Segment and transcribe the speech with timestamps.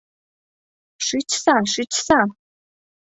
[1.05, 2.19] Шичса, шичса!..